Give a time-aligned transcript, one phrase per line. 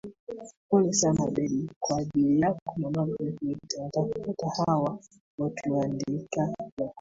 [0.69, 4.99] Pole sana Debby kwa ajili yako na Magreth nitawatafuta hawa
[5.37, 6.45] watualiandika
[6.77, 6.89] Jacob